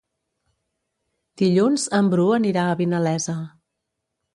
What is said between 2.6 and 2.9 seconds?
a